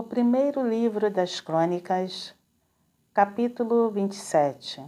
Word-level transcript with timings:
O 0.00 0.02
primeiro 0.02 0.66
livro 0.66 1.10
das 1.10 1.42
Crônicas, 1.42 2.34
capítulo 3.12 3.90
27 3.90 4.82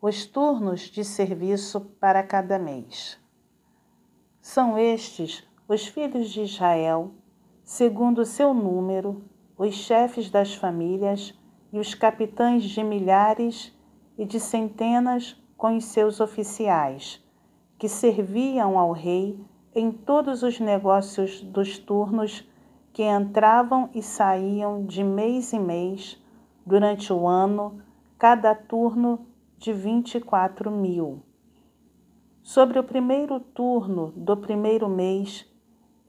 Os 0.00 0.24
turnos 0.24 0.80
de 0.80 1.04
serviço 1.04 1.82
para 2.00 2.22
cada 2.22 2.58
mês. 2.58 3.20
São 4.40 4.78
estes 4.78 5.46
os 5.68 5.86
filhos 5.86 6.30
de 6.30 6.40
Israel, 6.40 7.12
segundo 7.62 8.24
seu 8.24 8.54
número, 8.54 9.22
os 9.58 9.74
chefes 9.74 10.30
das 10.30 10.54
famílias 10.54 11.38
e 11.70 11.78
os 11.78 11.94
capitães 11.94 12.64
de 12.64 12.82
milhares 12.82 13.76
e 14.16 14.24
de 14.24 14.40
centenas 14.40 15.36
com 15.54 15.76
os 15.76 15.84
seus 15.84 16.18
oficiais, 16.18 17.22
que 17.78 17.90
serviam 17.90 18.78
ao 18.78 18.92
rei 18.92 19.38
em 19.74 19.92
todos 19.92 20.42
os 20.42 20.58
negócios 20.58 21.42
dos 21.42 21.76
turnos 21.76 22.42
que 22.96 23.02
entravam 23.02 23.90
e 23.92 24.02
saíam 24.02 24.86
de 24.86 25.04
mês 25.04 25.52
em 25.52 25.60
mês 25.60 26.18
durante 26.64 27.12
o 27.12 27.28
ano, 27.28 27.82
cada 28.18 28.54
turno 28.54 29.26
de 29.58 29.70
vinte 29.70 30.14
e 30.14 30.20
quatro 30.22 30.70
mil. 30.70 31.22
Sobre 32.42 32.78
o 32.78 32.82
primeiro 32.82 33.38
turno 33.38 34.14
do 34.16 34.34
primeiro 34.34 34.88
mês 34.88 35.46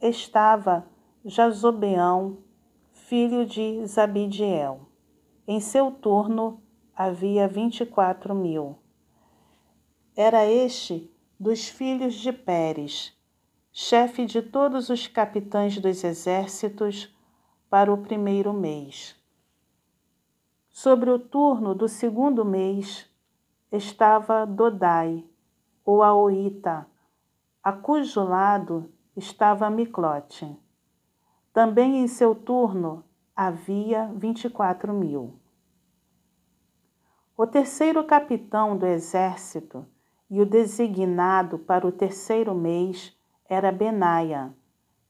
estava 0.02 0.88
Jazobeão, 1.26 2.38
filho 2.94 3.46
de 3.46 3.86
Zabidiel. 3.86 4.88
Em 5.46 5.60
seu 5.60 5.92
turno 5.92 6.62
havia 6.96 7.50
vinte 7.50 7.82
e 7.82 7.86
quatro 7.86 8.34
mil. 8.34 8.78
Era 10.16 10.46
este 10.46 11.12
dos 11.38 11.68
filhos 11.68 12.14
de 12.14 12.32
Pérez, 12.32 13.14
chefe 13.80 14.26
de 14.26 14.42
todos 14.42 14.90
os 14.90 15.06
capitães 15.06 15.78
dos 15.78 16.04
exércitos, 16.04 17.16
para 17.70 17.94
o 17.94 17.98
primeiro 18.00 18.52
mês. 18.52 19.16
Sobre 20.68 21.12
o 21.12 21.20
turno 21.20 21.76
do 21.76 21.88
segundo 21.88 22.44
mês 22.44 23.08
estava 23.72 24.48
Dodai, 24.48 25.24
o 25.86 26.02
Aoita, 26.02 26.88
a 27.64 27.72
cujo 27.72 28.24
lado 28.24 28.92
estava 29.16 29.70
Miclote. 29.70 30.58
Também 31.54 31.98
em 31.98 32.08
seu 32.08 32.34
turno 32.34 33.04
havia 33.36 34.12
vinte 34.16 34.46
e 34.46 34.50
quatro 34.50 34.92
mil. 34.92 35.40
O 37.38 37.46
terceiro 37.46 38.04
capitão 38.06 38.76
do 38.76 38.88
exército 38.88 39.86
e 40.32 40.42
o 40.42 40.48
designado 40.48 41.60
para 41.60 41.86
o 41.86 41.92
terceiro 41.92 42.56
mês 42.56 43.16
era 43.50 43.72
Benaia, 43.72 44.54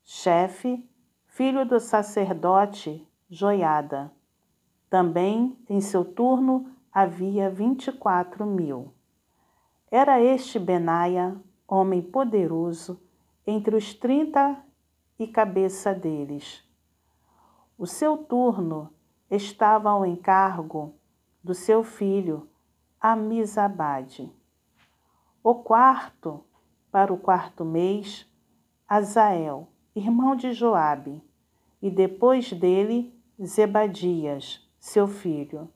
chefe, 0.04 0.88
filho 1.26 1.66
do 1.66 1.80
sacerdote 1.80 3.08
Joiada. 3.30 4.12
Também, 4.90 5.58
em 5.68 5.82
seu 5.82 6.06
turno, 6.06 6.72
havia 6.94 7.50
vinte 7.50 7.88
e 7.88 7.92
quatro 7.92 8.46
mil. 8.46 8.94
Era 9.90 10.22
este 10.22 10.60
Benaia, 10.60 11.36
homem 11.68 12.02
poderoso, 12.02 13.02
entre 13.46 13.76
os 13.76 13.94
trinta 13.94 14.64
e 15.18 15.26
cabeça 15.28 15.94
deles. 15.94 16.64
O 17.78 17.88
seu 17.88 18.18
turno 18.18 18.94
estava 19.32 19.90
ao 19.90 20.06
encargo 20.06 20.94
do 21.44 21.54
seu 21.54 21.84
filho 21.84 22.48
Amizabade. 23.00 24.32
O 25.44 25.56
quarto 25.56 26.44
para 26.92 27.14
o 27.14 27.18
quarto 27.18 27.66
mês, 27.66 28.26
Azael, 28.88 29.68
irmão 29.96 30.36
de 30.36 30.54
Joabe, 30.54 31.22
e 31.82 31.90
depois 31.90 32.52
dele 32.54 33.14
Zebadias, 33.44 34.68
seu 34.80 35.08
filho. 35.08 35.70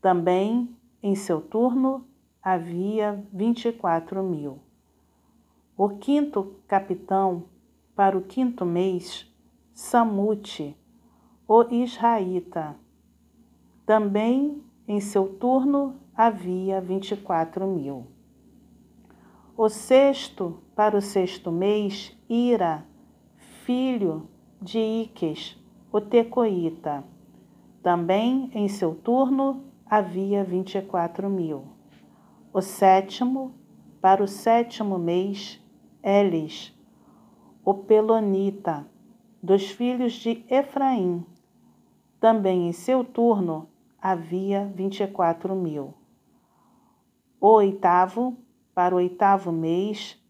Também, 0.00 0.76
em 1.02 1.14
seu 1.14 1.40
turno, 1.40 2.06
havia 2.42 3.24
vinte 3.32 3.66
e 3.66 3.72
quatro 3.72 4.22
mil. 4.22 4.60
O 5.76 5.90
quinto 5.90 6.56
capitão, 6.68 7.44
para 7.94 8.16
o 8.16 8.22
quinto 8.22 8.64
mês, 8.64 9.26
Samute, 9.74 10.76
o 11.48 11.62
Israelita. 11.70 12.76
Também, 13.84 14.62
em 14.86 15.00
seu 15.00 15.34
turno, 15.34 15.96
havia 16.14 16.80
vinte 16.80 17.12
e 17.12 17.16
quatro 17.16 17.66
mil. 17.66 18.06
O 19.58 19.70
sexto, 19.70 20.58
para 20.74 20.98
o 20.98 21.00
sexto 21.00 21.50
mês, 21.50 22.14
Ira, 22.28 22.84
filho 23.64 24.28
de 24.60 24.78
Iques, 24.78 25.58
o 25.90 25.98
Tecoíta. 25.98 27.02
Também 27.82 28.50
em 28.52 28.68
seu 28.68 28.94
turno 28.94 29.64
havia 29.86 30.44
vinte 30.44 30.74
e 30.74 30.82
quatro 30.82 31.30
mil. 31.30 31.64
O 32.52 32.60
sétimo, 32.60 33.54
para 33.98 34.22
o 34.22 34.28
sétimo 34.28 34.98
mês, 34.98 35.58
Elis, 36.02 36.78
o 37.64 37.72
Pelonita, 37.72 38.86
dos 39.42 39.70
filhos 39.70 40.12
de 40.12 40.44
Efraim. 40.50 41.24
Também 42.20 42.68
em 42.68 42.72
seu 42.72 43.02
turno 43.02 43.70
havia 43.98 44.66
vinte 44.66 45.02
e 45.02 45.06
quatro 45.06 45.54
mil. 45.56 45.94
O 47.40 47.48
oitavo, 47.48 48.36
para 48.76 48.94
o 48.94 48.98
oitavo 48.98 49.50
mês, 49.50 50.22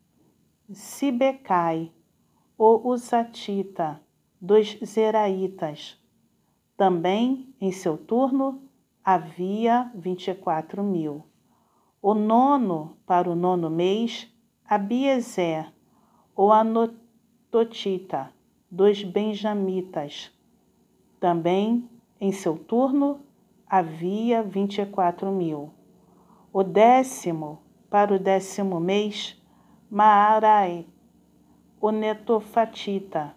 Sibecai, 0.70 1.90
o 2.56 2.90
Usatita, 2.90 4.00
dos 4.40 4.78
Zeraitas. 4.84 6.00
Também, 6.76 7.52
em 7.60 7.72
seu 7.72 7.98
turno, 7.98 8.62
havia 9.04 9.90
vinte 9.96 10.28
e 10.28 10.34
quatro 10.34 10.84
mil. 10.84 11.24
O 12.00 12.14
nono, 12.14 12.96
para 13.04 13.28
o 13.28 13.34
nono 13.34 13.68
mês, 13.68 14.32
Abiezer, 14.64 15.72
o 16.36 16.52
Anototita, 16.52 18.30
dos 18.70 19.02
Benjamitas. 19.02 20.30
Também, 21.18 21.90
em 22.20 22.30
seu 22.30 22.56
turno, 22.56 23.18
havia 23.66 24.40
vinte 24.40 24.80
e 24.80 24.86
quatro 24.86 25.32
mil. 25.32 25.72
O 26.52 26.62
décimo, 26.62 27.65
para 27.96 28.12
o 28.14 28.18
décimo 28.18 28.78
mês, 28.78 29.42
Maarai, 29.90 30.86
o 31.80 31.90
Netofatita, 31.90 33.34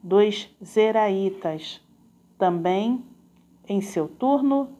dos 0.00 0.48
Zeraitas. 0.64 1.84
Também, 2.38 3.04
em 3.68 3.80
seu 3.80 4.06
turno, 4.06 4.76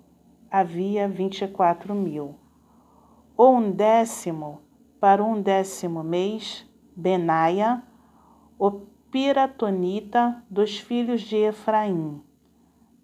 havia 0.48 1.08
vinte 1.08 1.42
e 1.42 1.48
quatro 1.48 1.96
mil. 1.96 2.36
O 3.36 3.48
undécimo, 3.48 4.60
para 5.00 5.24
um 5.24 5.42
décimo 5.42 6.04
mês, 6.04 6.64
Benaia, 6.94 7.82
o 8.56 8.70
Piratonita 9.10 10.44
dos 10.48 10.78
filhos 10.78 11.22
de 11.22 11.38
Efraim. 11.38 12.22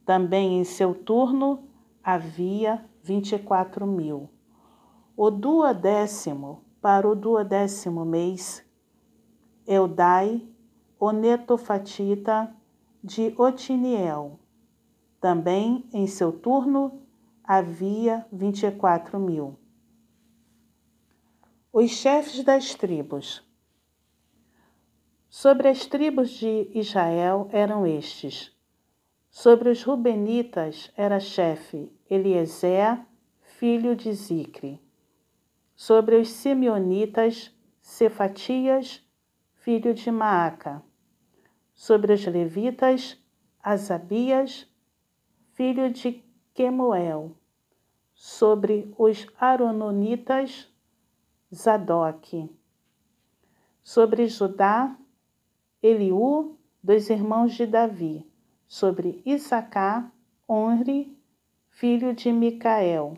Também 0.07 0.61
em 0.61 0.65
seu 0.65 0.95
turno 0.95 1.65
havia 2.05 2.85
vinte 3.03 3.33
e 3.33 3.39
quatro 3.41 3.85
mil 3.85 4.31
o 5.21 5.33
duodécimo 5.33 6.63
para 6.81 7.09
o 7.09 7.17
duodécimo 7.17 8.05
mês, 8.05 8.65
Eudai, 9.67 10.49
o 10.97 11.11
netofatita 11.11 12.55
de 13.03 13.35
Otiniel. 13.37 14.39
Também 15.21 15.85
em 15.93 16.07
seu 16.07 16.31
turno 16.31 17.03
havia 17.43 18.25
vinte 18.31 18.63
e 18.65 18.71
quatro 18.71 19.19
mil. 19.19 19.59
Os 21.73 21.91
chefes 21.91 22.45
das 22.45 22.77
tribos. 22.77 23.45
Sobre 25.29 25.67
as 25.67 25.85
tribos 25.85 26.31
de 26.31 26.71
Israel 26.73 27.49
eram 27.51 27.85
estes. 27.85 28.57
Sobre 29.29 29.69
os 29.69 29.83
Rubenitas 29.83 30.93
era 30.97 31.19
chefe 31.19 31.93
Eliezer, 32.09 33.05
filho 33.41 33.97
de 33.97 34.13
Zicre 34.13 34.87
sobre 35.79 36.17
os 36.17 36.31
simeonitas 36.31 37.57
Cefatias, 37.81 39.01
filho 39.55 39.95
de 39.95 40.11
Maaca, 40.11 40.83
sobre 41.73 42.13
os 42.13 42.27
levitas 42.27 43.17
Asabias, 43.63 44.67
filho 45.53 45.89
de 45.93 46.25
Quemuel, 46.53 47.37
sobre 48.13 48.93
os 48.99 49.25
arononitas 49.39 50.69
Zadok, 51.55 52.51
sobre 53.85 54.27
Judá 54.27 54.99
Eliú, 55.81 56.59
dos 56.83 57.09
irmãos 57.09 57.55
de 57.55 57.67
Davi, 57.67 58.29
sobre 58.67 59.23
Issacar, 59.25 60.13
Onre, 60.49 61.17
filho 61.69 62.13
de 62.13 62.33
Micael, 62.33 63.17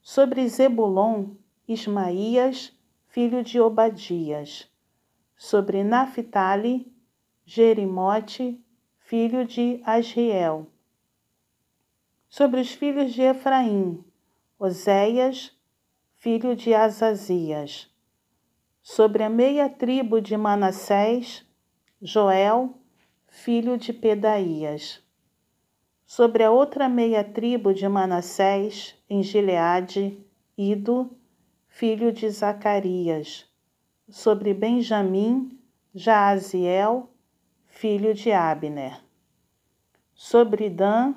sobre 0.00 0.48
Zebulon, 0.48 1.36
Ismaías, 1.68 2.72
filho 3.08 3.44
de 3.44 3.60
Obadias. 3.60 4.66
Sobre 5.36 5.84
Naphtali, 5.84 6.90
Jerimote, 7.44 8.58
filho 9.00 9.44
de 9.44 9.82
Asriel. 9.84 10.66
Sobre 12.26 12.62
os 12.62 12.72
filhos 12.72 13.12
de 13.12 13.20
Efraim, 13.20 14.02
Oséias, 14.58 15.54
filho 16.16 16.56
de 16.56 16.72
Azazias. 16.72 17.94
Sobre 18.80 19.22
a 19.22 19.28
meia 19.28 19.68
tribo 19.68 20.22
de 20.22 20.38
Manassés, 20.38 21.44
Joel, 22.00 22.78
filho 23.26 23.76
de 23.76 23.92
Pedaías. 23.92 25.02
Sobre 26.06 26.44
a 26.44 26.50
outra 26.50 26.88
meia 26.88 27.22
tribo 27.22 27.74
de 27.74 27.86
Manassés, 27.86 28.96
em 29.10 29.22
Gileade, 29.22 30.24
Ido, 30.56 31.17
filho 31.78 32.10
de 32.10 32.28
Zacarias. 32.28 33.46
Sobre 34.08 34.52
Benjamim, 34.52 35.56
Jaaziel, 35.94 37.08
filho 37.66 38.12
de 38.12 38.32
Abner. 38.32 39.00
Sobre 40.12 40.68
Dan, 40.68 41.14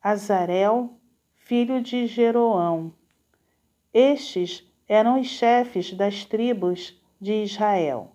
Azarel, 0.00 0.90
filho 1.34 1.82
de 1.82 2.06
Jeroão. 2.06 2.94
Estes 3.92 4.64
eram 4.86 5.20
os 5.20 5.26
chefes 5.26 5.92
das 5.92 6.24
tribos 6.24 6.96
de 7.20 7.42
Israel. 7.42 8.12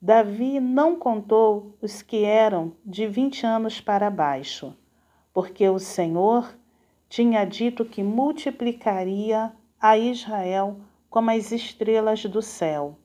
Davi 0.00 0.60
não 0.60 0.96
contou 0.96 1.76
os 1.82 2.00
que 2.00 2.24
eram 2.24 2.72
de 2.82 3.06
vinte 3.06 3.44
anos 3.44 3.82
para 3.82 4.08
baixo, 4.08 4.74
porque 5.34 5.68
o 5.68 5.78
Senhor 5.78 6.56
tinha 7.06 7.44
dito 7.44 7.84
que 7.84 8.02
multiplicaria 8.02 9.52
a 9.88 9.96
Israel 9.96 10.80
como 11.08 11.30
as 11.30 11.52
estrelas 11.52 12.24
do 12.24 12.42
céu. 12.42 12.98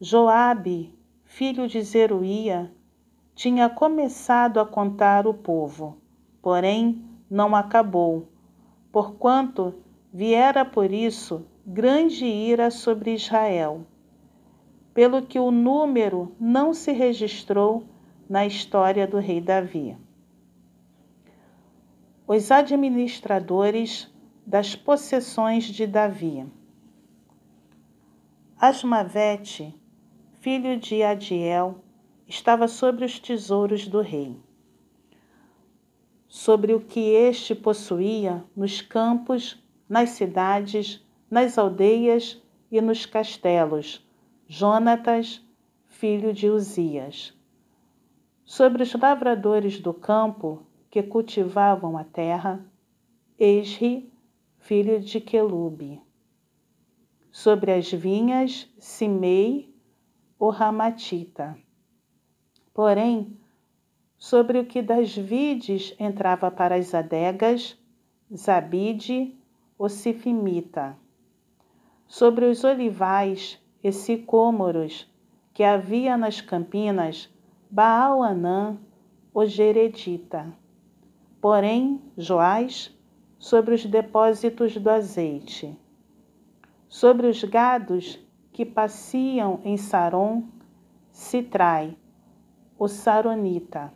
Joabe, 0.00 0.96
filho 1.24 1.66
de 1.66 1.82
Zeruía, 1.82 2.72
tinha 3.34 3.68
começado 3.68 4.60
a 4.60 4.66
contar 4.66 5.26
o 5.26 5.34
povo, 5.34 6.00
porém 6.40 7.04
não 7.28 7.56
acabou, 7.56 8.28
porquanto 8.92 9.74
viera 10.12 10.64
por 10.64 10.92
isso 10.92 11.44
grande 11.66 12.24
ira 12.24 12.70
sobre 12.70 13.14
Israel, 13.14 13.84
pelo 14.94 15.22
que 15.22 15.38
o 15.40 15.50
número 15.50 16.34
não 16.38 16.72
se 16.72 16.92
registrou 16.92 17.84
na 18.28 18.46
história 18.46 19.06
do 19.06 19.18
rei 19.18 19.40
Davi. 19.40 19.98
Os 22.26 22.50
administradores 22.50 24.14
das 24.46 24.76
possessões 24.76 25.64
de 25.64 25.86
Davi. 25.86 26.46
Asmavete, 28.58 29.74
filho 30.40 30.78
de 30.78 31.02
Adiel, 31.02 31.82
estava 32.28 32.68
sobre 32.68 33.04
os 33.04 33.18
tesouros 33.18 33.88
do 33.88 34.00
rei 34.00 34.40
sobre 36.28 36.74
o 36.74 36.80
que 36.80 37.00
este 37.00 37.54
possuía 37.54 38.44
nos 38.54 38.82
campos, 38.82 39.58
nas 39.88 40.10
cidades, 40.10 41.02
nas 41.30 41.56
aldeias 41.56 42.42
e 42.70 42.78
nos 42.80 43.06
castelos, 43.06 44.06
Jonatas, 44.46 45.42
filho 45.86 46.34
de 46.34 46.50
Uzias. 46.50 47.32
Sobre 48.44 48.82
os 48.82 48.92
lavradores 48.94 49.80
do 49.80 49.94
campo 49.94 50.62
que 50.90 51.02
cultivavam 51.02 51.96
a 51.96 52.04
terra, 52.04 52.64
Esri, 53.38 54.12
filho 54.66 54.98
de 54.98 55.20
Quelube. 55.20 56.02
Sobre 57.30 57.72
as 57.72 57.92
vinhas, 57.92 58.68
Simei, 58.80 59.72
o 60.40 60.50
Ramatita. 60.50 61.56
Porém, 62.74 63.38
sobre 64.18 64.58
o 64.58 64.66
que 64.66 64.82
das 64.82 65.16
vides 65.16 65.94
entrava 66.00 66.50
para 66.50 66.74
as 66.74 66.92
adegas, 66.96 67.78
Zabide, 68.34 69.36
o 69.78 69.88
Sifimita, 69.88 70.98
sobre 72.08 72.46
os 72.46 72.64
olivais 72.64 73.62
e 73.84 73.92
sicômoros 73.92 75.08
que 75.54 75.62
havia 75.62 76.16
nas 76.16 76.40
campinas, 76.40 77.32
Baal-Anã, 77.70 78.76
o 79.32 79.46
Geredita. 79.46 80.52
Porém, 81.40 82.02
Joás, 82.18 82.95
sobre 83.38 83.74
os 83.74 83.84
depósitos 83.84 84.76
do 84.76 84.90
azeite. 84.90 85.78
Sobre 86.88 87.26
os 87.26 87.42
gados 87.44 88.18
que 88.52 88.64
passeam 88.64 89.60
em 89.64 89.76
Saron, 89.76 90.44
Citrai, 91.10 91.96
o 92.78 92.88
Saronita 92.88 93.92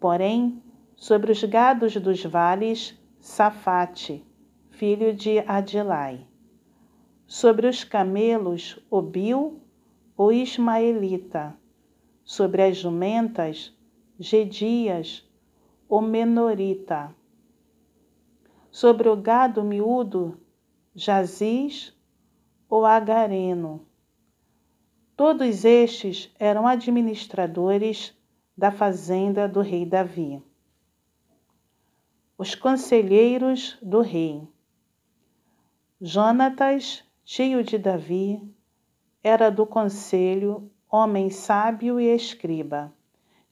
Porém, 0.00 0.62
sobre 0.96 1.30
os 1.30 1.44
gados 1.44 1.94
dos 1.96 2.24
vales, 2.24 2.98
Safate, 3.18 4.24
filho 4.70 5.12
de 5.12 5.40
Adilai. 5.40 6.26
Sobre 7.26 7.68
os 7.68 7.84
camelos, 7.84 8.82
Obil, 8.90 9.60
o 10.16 10.32
Ismaelita. 10.32 11.54
Sobre 12.24 12.62
as 12.62 12.78
jumentas, 12.78 13.76
Gedias, 14.18 15.28
o 15.86 16.00
Menorita. 16.00 17.14
Sobre 18.70 19.08
o 19.08 19.16
gado 19.16 19.64
miúdo, 19.64 20.40
Jaziz, 20.94 21.92
o 22.68 22.84
Agareno. 22.84 23.84
Todos 25.16 25.64
estes 25.64 26.32
eram 26.38 26.68
administradores 26.68 28.16
da 28.56 28.70
fazenda 28.70 29.48
do 29.48 29.60
rei 29.60 29.84
Davi. 29.84 30.40
Os 32.38 32.54
conselheiros 32.54 33.76
do 33.82 34.02
rei. 34.02 34.46
Jonatas, 36.00 37.04
tio 37.24 37.64
de 37.64 37.76
Davi, 37.76 38.40
era 39.22 39.50
do 39.50 39.66
conselho, 39.66 40.70
homem 40.88 41.28
sábio 41.28 42.00
e 42.00 42.06
escriba. 42.06 42.94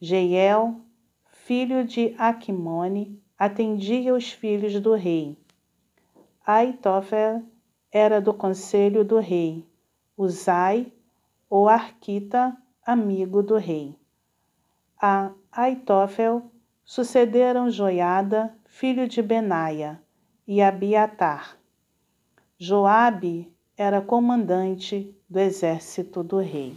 Jeiel, 0.01 0.81
filho 1.27 1.85
de 1.85 2.15
Aquimone, 2.17 3.21
atendia 3.39 4.15
os 4.15 4.33
filhos 4.33 4.81
do 4.81 4.95
rei. 4.95 5.37
Aitofel 6.47 7.43
era 7.93 8.21
do 8.21 8.35
conselho 8.35 9.05
do 9.05 9.19
rei. 9.19 9.67
Uzai, 10.17 10.93
o 11.49 11.69
arquita, 11.69 12.57
amigo 12.85 13.43
do 13.43 13.57
rei 13.57 13.99
a 15.01 15.31
Aitófel 15.53 16.51
sucederam 16.85 17.71
Joiada, 17.71 18.53
filho 18.67 19.07
de 19.07 19.23
Benaia, 19.23 20.03
e 20.47 20.61
Abiatar. 20.61 21.57
Joabe 22.59 23.55
era 23.77 24.01
comandante 24.01 25.15
do 25.29 25.39
exército 25.39 26.25
do 26.25 26.39
rei. 26.39 26.77